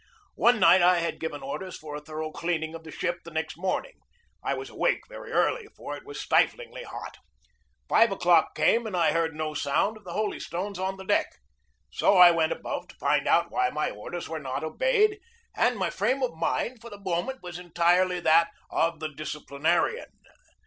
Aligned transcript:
One 0.33 0.59
night 0.59 0.81
I 0.81 0.97
had 0.97 1.19
given 1.19 1.43
orders 1.43 1.77
for 1.77 1.95
a 1.95 1.99
thorough 2.01 2.31
cleaning 2.31 2.73
of 2.73 2.83
the 2.83 2.89
ship 2.89 3.19
the 3.23 3.29
next 3.29 3.55
morning. 3.55 3.99
I 4.43 4.55
was 4.55 4.67
awake 4.71 5.01
very 5.07 5.31
early, 5.31 5.67
for 5.77 5.95
it 5.95 6.07
was 6.07 6.19
stiflingly 6.19 6.81
hot. 6.85 7.19
Five 7.87 8.11
o'clock 8.11 8.55
came 8.55 8.87
and 8.87 8.97
I 8.97 9.11
PRIZE 9.11 9.29
COMMISSIONER 9.29 9.29
109 9.29 9.29
heard 9.29 9.35
no 9.47 9.53
sound 9.53 9.97
of 9.97 10.03
the 10.03 10.13
holy 10.13 10.39
stones 10.39 10.79
on 10.79 10.97
the 10.97 11.05
deck. 11.05 11.35
So 11.91 12.15
I 12.17 12.31
went 12.31 12.51
above 12.51 12.87
to 12.87 12.95
find 12.95 13.27
out 13.27 13.51
why 13.51 13.69
my 13.69 13.91
orders 13.91 14.27
were 14.27 14.39
not 14.39 14.63
obeyed, 14.63 15.19
and 15.55 15.77
my 15.77 15.91
frame 15.91 16.23
of 16.23 16.33
mind 16.33 16.81
for 16.81 16.89
the 16.89 16.99
moment 16.99 17.43
was 17.43 17.59
entirely 17.59 18.19
that 18.21 18.47
of 18.71 18.99
the 19.01 19.09
disciplinarian. 19.09 20.09